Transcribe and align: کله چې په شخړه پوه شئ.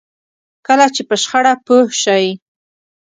کله 0.67 0.85
چې 0.95 1.01
په 1.09 1.15
شخړه 1.21 1.53
پوه 1.65 1.87
شئ. 2.01 2.25